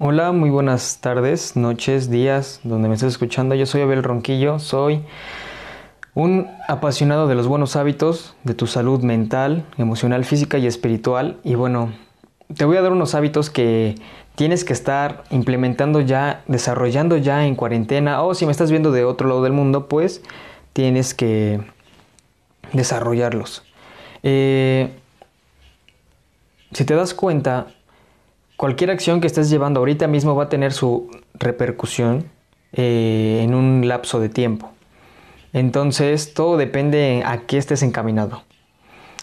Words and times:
Hola, 0.00 0.32
muy 0.32 0.50
buenas 0.50 0.98
tardes, 1.00 1.54
noches, 1.54 2.10
días, 2.10 2.58
donde 2.64 2.88
me 2.88 2.94
estés 2.94 3.10
escuchando. 3.10 3.54
Yo 3.54 3.64
soy 3.64 3.82
Abel 3.82 4.02
Ronquillo, 4.02 4.58
soy 4.58 5.04
un 6.14 6.48
apasionado 6.66 7.28
de 7.28 7.36
los 7.36 7.46
buenos 7.46 7.76
hábitos, 7.76 8.34
de 8.42 8.54
tu 8.54 8.66
salud 8.66 9.04
mental, 9.04 9.64
emocional, 9.78 10.24
física 10.24 10.58
y 10.58 10.66
espiritual. 10.66 11.38
Y 11.44 11.54
bueno, 11.54 11.92
te 12.56 12.64
voy 12.64 12.76
a 12.76 12.82
dar 12.82 12.90
unos 12.90 13.14
hábitos 13.14 13.50
que 13.50 13.94
tienes 14.34 14.64
que 14.64 14.72
estar 14.72 15.22
implementando 15.30 16.00
ya, 16.00 16.42
desarrollando 16.48 17.16
ya 17.16 17.46
en 17.46 17.54
cuarentena. 17.54 18.20
O 18.22 18.34
si 18.34 18.46
me 18.46 18.50
estás 18.50 18.72
viendo 18.72 18.90
de 18.90 19.04
otro 19.04 19.28
lado 19.28 19.44
del 19.44 19.52
mundo, 19.52 19.86
pues 19.86 20.22
tienes 20.72 21.14
que 21.14 21.60
desarrollarlos. 22.72 23.62
Eh, 24.24 24.92
si 26.72 26.84
te 26.84 26.96
das 26.96 27.14
cuenta, 27.14 27.68
cualquier 28.56 28.90
acción 28.90 29.20
que 29.20 29.26
estés 29.26 29.50
llevando 29.50 29.80
ahorita 29.80 30.06
mismo 30.06 30.34
va 30.34 30.44
a 30.44 30.48
tener 30.48 30.72
su 30.72 31.10
repercusión 31.34 32.30
eh, 32.72 33.40
en 33.42 33.54
un 33.54 33.86
lapso 33.86 34.20
de 34.20 34.28
tiempo. 34.28 34.70
Entonces, 35.52 36.34
todo 36.34 36.56
depende 36.56 37.22
a 37.24 37.42
qué 37.42 37.58
estés 37.58 37.82
encaminado. 37.82 38.42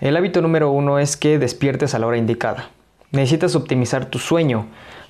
El 0.00 0.16
hábito 0.16 0.40
número 0.40 0.70
uno 0.70 0.98
es 0.98 1.16
que 1.16 1.38
despiertes 1.38 1.94
a 1.94 1.98
la 1.98 2.06
hora 2.06 2.16
indicada. 2.16 2.70
Necesitas 3.10 3.54
optimizar 3.54 4.06
tu 4.06 4.18
sueño 4.18 4.66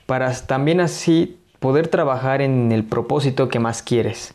para 0.06 0.32
también 0.32 0.80
así 0.80 1.38
poder 1.60 1.88
trabajar 1.88 2.42
en 2.42 2.72
el 2.72 2.84
propósito 2.84 3.48
que 3.48 3.58
más 3.58 3.82
quieres 3.82 4.34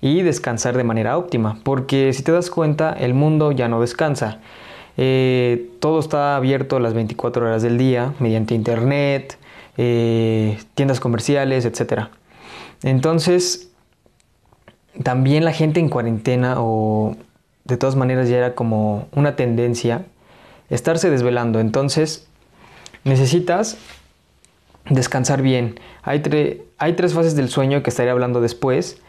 y 0.00 0.22
descansar 0.22 0.76
de 0.76 0.84
manera 0.84 1.16
óptima, 1.16 1.60
porque 1.62 2.12
si 2.12 2.22
te 2.22 2.32
das 2.32 2.50
cuenta, 2.50 2.92
el 2.92 3.14
mundo 3.14 3.52
ya 3.52 3.68
no 3.68 3.80
descansa. 3.80 4.40
Eh, 4.96 5.70
todo 5.80 6.00
está 6.00 6.36
abierto 6.36 6.78
las 6.80 6.94
24 6.94 7.46
horas 7.46 7.62
del 7.62 7.78
día 7.78 8.14
mediante 8.18 8.54
internet, 8.54 9.38
eh, 9.76 10.58
tiendas 10.74 11.00
comerciales, 11.00 11.64
etc. 11.64 12.08
Entonces, 12.82 13.70
también 15.02 15.44
la 15.44 15.52
gente 15.52 15.80
en 15.80 15.88
cuarentena 15.88 16.56
o 16.58 17.16
de 17.64 17.76
todas 17.76 17.96
maneras 17.96 18.28
ya 18.28 18.38
era 18.38 18.54
como 18.54 19.08
una 19.12 19.36
tendencia 19.36 20.06
estarse 20.70 21.10
desvelando. 21.10 21.60
Entonces, 21.60 22.26
necesitas 23.04 23.76
descansar 24.88 25.42
bien. 25.42 25.78
Hay, 26.02 26.22
hay 26.78 26.92
tres 26.94 27.12
fases 27.12 27.36
del 27.36 27.48
sueño 27.48 27.82
que 27.82 27.90
estaré 27.90 28.10
hablando 28.10 28.40
después 28.40 29.00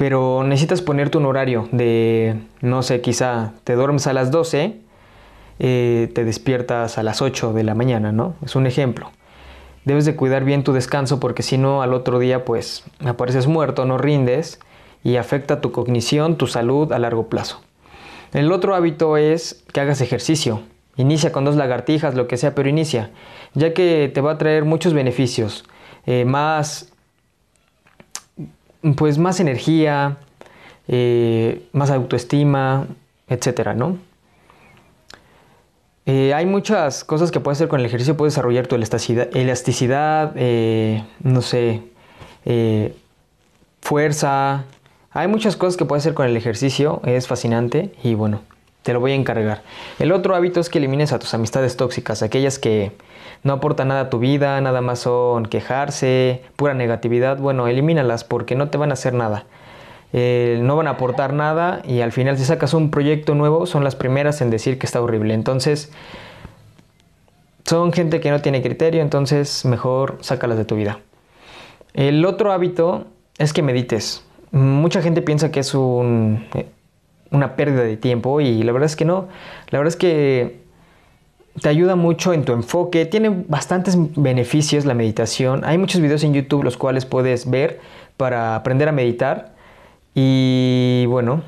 pero 0.00 0.44
necesitas 0.44 0.80
ponerte 0.80 1.18
un 1.18 1.26
horario 1.26 1.68
de, 1.72 2.34
no 2.62 2.82
sé, 2.82 3.02
quizá 3.02 3.52
te 3.64 3.74
duermes 3.74 4.06
a 4.06 4.14
las 4.14 4.30
12, 4.30 4.80
eh, 5.60 6.10
te 6.14 6.24
despiertas 6.24 6.96
a 6.96 7.02
las 7.02 7.20
8 7.20 7.52
de 7.52 7.64
la 7.64 7.74
mañana, 7.74 8.12
¿no? 8.12 8.34
Es 8.42 8.56
un 8.56 8.66
ejemplo. 8.66 9.10
Debes 9.84 10.06
de 10.06 10.16
cuidar 10.16 10.44
bien 10.44 10.64
tu 10.64 10.72
descanso 10.72 11.20
porque 11.20 11.42
si 11.42 11.58
no 11.58 11.82
al 11.82 11.92
otro 11.92 12.18
día 12.18 12.44
pues 12.46 12.84
apareces 13.04 13.46
muerto, 13.46 13.84
no 13.84 13.98
rindes 13.98 14.58
y 15.04 15.16
afecta 15.16 15.60
tu 15.60 15.70
cognición, 15.70 16.36
tu 16.36 16.46
salud 16.46 16.92
a 16.92 16.98
largo 16.98 17.28
plazo. 17.28 17.60
El 18.32 18.50
otro 18.52 18.74
hábito 18.74 19.18
es 19.18 19.62
que 19.72 19.80
hagas 19.80 20.00
ejercicio. 20.00 20.62
Inicia 20.96 21.30
con 21.30 21.44
dos 21.44 21.56
lagartijas, 21.56 22.14
lo 22.14 22.26
que 22.26 22.38
sea, 22.38 22.54
pero 22.54 22.68
inicia, 22.68 23.10
ya 23.54 23.74
que 23.74 24.10
te 24.12 24.20
va 24.20 24.32
a 24.32 24.38
traer 24.38 24.64
muchos 24.64 24.94
beneficios, 24.94 25.64
eh, 26.06 26.24
más 26.24 26.92
pues 28.96 29.18
más 29.18 29.40
energía, 29.40 30.16
eh, 30.88 31.66
más 31.72 31.90
autoestima, 31.90 32.86
etcétera, 33.28 33.74
¿no? 33.74 33.98
Eh, 36.06 36.34
hay 36.34 36.46
muchas 36.46 37.04
cosas 37.04 37.30
que 37.30 37.40
puedes 37.40 37.58
hacer 37.58 37.68
con 37.68 37.80
el 37.80 37.86
ejercicio, 37.86 38.16
puedes 38.16 38.34
desarrollar 38.34 38.66
tu 38.66 38.74
elasticidad, 38.74 39.28
elasticidad 39.36 40.32
eh, 40.36 41.04
no 41.22 41.42
sé, 41.42 41.82
fuerza. 43.80 44.64
Hay 45.12 45.28
muchas 45.28 45.56
cosas 45.56 45.76
que 45.76 45.84
puedes 45.84 46.02
hacer 46.02 46.14
con 46.14 46.26
el 46.26 46.36
ejercicio, 46.36 47.00
es 47.04 47.26
fascinante 47.26 47.92
y 48.02 48.14
bueno, 48.14 48.42
te 48.82 48.92
lo 48.92 49.00
voy 49.00 49.12
a 49.12 49.14
encargar. 49.14 49.62
El 49.98 50.12
otro 50.12 50.34
hábito 50.34 50.60
es 50.60 50.68
que 50.68 50.78
elimines 50.78 51.12
a 51.12 51.18
tus 51.18 51.34
amistades 51.34 51.76
tóxicas, 51.76 52.22
aquellas 52.22 52.58
que 52.58 52.92
no 53.42 53.54
aportan 53.54 53.88
nada 53.88 54.02
a 54.02 54.10
tu 54.10 54.18
vida, 54.18 54.60
nada 54.60 54.80
más 54.80 55.00
son 55.00 55.46
quejarse, 55.46 56.42
pura 56.56 56.74
negatividad. 56.74 57.38
Bueno, 57.38 57.66
elimínalas 57.68 58.24
porque 58.24 58.54
no 58.54 58.68
te 58.68 58.78
van 58.78 58.90
a 58.90 58.94
hacer 58.94 59.14
nada. 59.14 59.44
Eh, 60.12 60.58
no 60.62 60.76
van 60.76 60.88
a 60.88 60.90
aportar 60.90 61.32
nada 61.32 61.82
y 61.84 62.00
al 62.00 62.10
final 62.10 62.36
si 62.36 62.44
sacas 62.44 62.74
un 62.74 62.90
proyecto 62.90 63.34
nuevo 63.34 63.66
son 63.66 63.84
las 63.84 63.94
primeras 63.94 64.40
en 64.40 64.50
decir 64.50 64.78
que 64.78 64.86
está 64.86 65.00
horrible. 65.00 65.34
Entonces, 65.34 65.92
son 67.64 67.92
gente 67.92 68.20
que 68.20 68.30
no 68.30 68.40
tiene 68.40 68.62
criterio, 68.62 69.02
entonces 69.02 69.64
mejor 69.64 70.18
sácalas 70.20 70.58
de 70.58 70.64
tu 70.64 70.76
vida. 70.76 70.98
El 71.94 72.24
otro 72.24 72.52
hábito 72.52 73.06
es 73.38 73.52
que 73.52 73.62
medites. 73.62 74.24
Mucha 74.50 75.00
gente 75.02 75.22
piensa 75.22 75.52
que 75.52 75.60
es 75.60 75.74
un 75.74 76.44
una 77.30 77.56
pérdida 77.56 77.82
de 77.82 77.96
tiempo 77.96 78.40
y 78.40 78.62
la 78.62 78.72
verdad 78.72 78.86
es 78.86 78.96
que 78.96 79.04
no. 79.04 79.28
La 79.70 79.78
verdad 79.78 79.92
es 79.92 79.96
que 79.96 80.60
te 81.60 81.68
ayuda 81.68 81.96
mucho 81.96 82.32
en 82.32 82.44
tu 82.44 82.52
enfoque, 82.52 83.06
tiene 83.06 83.44
bastantes 83.48 83.96
beneficios 84.16 84.84
la 84.84 84.94
meditación. 84.94 85.64
Hay 85.64 85.78
muchos 85.78 86.00
videos 86.00 86.24
en 86.24 86.34
YouTube 86.34 86.64
los 86.64 86.76
cuales 86.76 87.06
puedes 87.06 87.48
ver 87.48 87.80
para 88.16 88.56
aprender 88.56 88.88
a 88.88 88.92
meditar. 88.92 89.54
Y 90.14 91.06
bueno, 91.06 91.42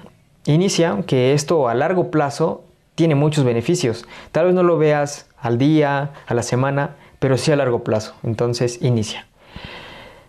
inicia 0.45 1.03
que 1.07 1.33
esto 1.33 1.69
a 1.69 1.75
largo 1.75 2.11
plazo 2.11 2.65
tiene 2.95 3.15
muchos 3.15 3.45
beneficios. 3.45 4.05
Tal 4.31 4.47
vez 4.47 4.55
no 4.55 4.63
lo 4.63 4.79
veas 4.79 5.29
al 5.39 5.59
día, 5.59 6.13
a 6.27 6.35
la 6.35 6.43
semana, 6.43 6.97
pero 7.19 7.37
sí 7.37 7.53
a 7.53 7.57
largo 7.57 7.83
plazo. 7.85 8.15
Entonces, 8.23 8.81
inicia. 8.83 9.27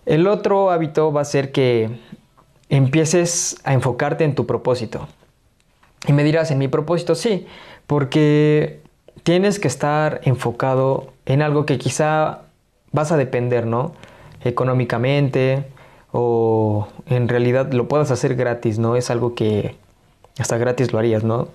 El 0.05 0.27
otro 0.27 0.71
hábito 0.71 1.11
va 1.13 1.21
a 1.21 1.25
ser 1.25 1.51
que 1.51 1.99
empieces 2.69 3.61
a 3.63 3.73
enfocarte 3.73 4.23
en 4.23 4.35
tu 4.35 4.45
propósito. 4.45 5.07
Y 6.07 6.13
me 6.13 6.23
dirás, 6.23 6.51
en 6.51 6.57
mi 6.57 6.67
propósito 6.67 7.15
sí, 7.15 7.47
porque 7.87 8.81
tienes 9.23 9.59
que 9.59 9.67
estar 9.67 10.21
enfocado 10.23 11.13
en 11.25 11.41
algo 11.41 11.65
que 11.65 11.77
quizá 11.77 12.41
vas 12.91 13.11
a 13.11 13.17
depender, 13.17 13.65
¿no? 13.65 13.93
Económicamente 14.43 15.65
o 16.13 16.87
en 17.07 17.27
realidad 17.27 17.73
lo 17.73 17.87
puedas 17.87 18.11
hacer 18.11 18.35
gratis, 18.35 18.79
¿no? 18.79 18.95
Es 18.95 19.09
algo 19.09 19.33
que 19.33 19.75
hasta 20.39 20.57
gratis 20.57 20.93
lo 20.93 20.99
harías, 20.99 21.23
¿no? 21.23 21.49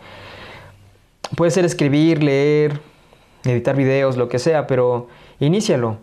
Puede 1.36 1.52
ser 1.52 1.64
escribir, 1.64 2.22
leer, 2.22 2.80
editar 3.44 3.76
videos, 3.76 4.16
lo 4.16 4.28
que 4.28 4.40
sea, 4.40 4.66
pero 4.66 5.08
inícialo. 5.38 5.98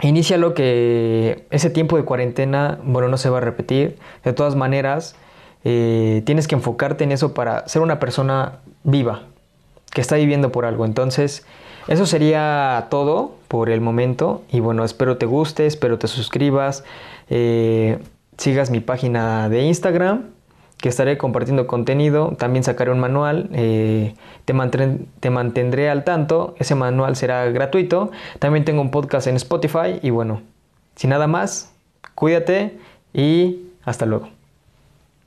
Inícialo 0.00 0.52
que 0.52 1.46
ese 1.50 1.70
tiempo 1.70 1.96
de 1.96 2.04
cuarentena, 2.04 2.80
bueno, 2.82 3.08
no 3.08 3.16
se 3.16 3.30
va 3.30 3.38
a 3.38 3.40
repetir. 3.40 3.98
De 4.24 4.32
todas 4.32 4.56
maneras, 4.56 5.14
eh, 5.62 6.22
tienes 6.26 6.48
que 6.48 6.56
enfocarte 6.56 7.04
en 7.04 7.12
eso 7.12 7.34
para 7.34 7.68
ser 7.68 7.82
una 7.82 8.00
persona 8.00 8.58
viva, 8.82 9.22
que 9.92 10.00
está 10.00 10.16
viviendo 10.16 10.50
por 10.50 10.64
algo. 10.64 10.84
Entonces, 10.86 11.46
eso 11.88 12.06
sería 12.06 12.86
todo 12.90 13.36
por 13.48 13.70
el 13.70 13.80
momento. 13.80 14.42
Y 14.50 14.60
bueno, 14.60 14.84
espero 14.84 15.16
te 15.16 15.26
guste, 15.26 15.66
espero 15.66 15.98
te 15.98 16.08
suscribas, 16.08 16.84
eh, 17.30 17.98
sigas 18.38 18.70
mi 18.70 18.80
página 18.80 19.48
de 19.48 19.62
Instagram, 19.62 20.30
que 20.78 20.88
estaré 20.88 21.18
compartiendo 21.18 21.66
contenido. 21.66 22.34
También 22.38 22.64
sacaré 22.64 22.90
un 22.90 23.00
manual, 23.00 23.48
eh, 23.52 24.14
te, 24.44 24.54
te 25.20 25.30
mantendré 25.30 25.90
al 25.90 26.04
tanto. 26.04 26.54
Ese 26.58 26.74
manual 26.74 27.16
será 27.16 27.44
gratuito. 27.50 28.10
También 28.38 28.64
tengo 28.64 28.80
un 28.80 28.90
podcast 28.90 29.26
en 29.26 29.36
Spotify. 29.36 30.00
Y 30.02 30.10
bueno, 30.10 30.42
sin 30.96 31.10
nada 31.10 31.26
más, 31.26 31.72
cuídate 32.14 32.78
y 33.12 33.68
hasta 33.84 34.06
luego. 34.06 34.41